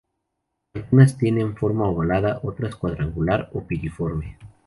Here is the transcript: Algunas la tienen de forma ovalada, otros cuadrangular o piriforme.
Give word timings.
Algunas 0.73 1.11
la 1.11 1.17
tienen 1.19 1.49
de 1.53 1.59
forma 1.59 1.87
ovalada, 1.87 2.39
otros 2.41 2.75
cuadrangular 2.75 3.51
o 3.53 3.61
piriforme. 3.67 4.39